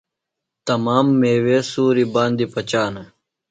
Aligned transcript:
تمام 0.67 1.05
میوے 1.19 1.57
سُوریۡ 1.71 2.11
باندیۡ 2.13 2.51
پچانہ۔ 2.53 3.03